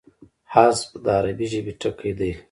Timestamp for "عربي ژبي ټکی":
1.17-2.11